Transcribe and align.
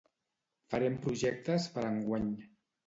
Farem 0.71 0.97
projectes 1.07 1.71
per 1.77 1.87
a 1.87 1.95
enguany 1.95 2.37